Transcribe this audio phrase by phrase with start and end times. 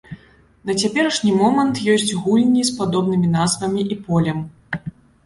[0.67, 4.39] На цяперашні момант ёсць гульні з падобнымі назвамі і полем.